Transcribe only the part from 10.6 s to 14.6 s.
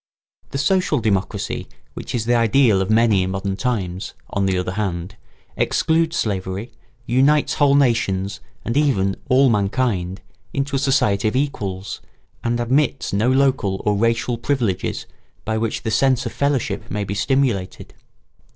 a society of equals, and admits no local or racial